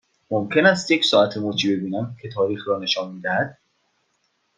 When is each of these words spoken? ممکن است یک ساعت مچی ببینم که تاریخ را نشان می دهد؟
ممکن 0.31 0.65
است 0.65 0.91
یک 0.91 1.05
ساعت 1.05 1.37
مچی 1.37 1.75
ببینم 1.75 2.15
که 2.21 2.29
تاریخ 2.29 2.67
را 2.67 2.79
نشان 2.79 3.11
می 3.11 3.21
دهد؟ 3.21 3.57